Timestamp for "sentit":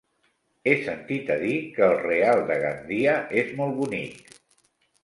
0.87-1.29